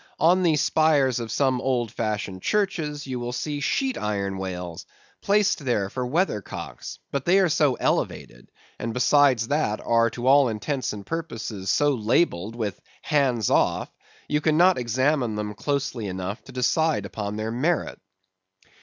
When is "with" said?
12.55-12.81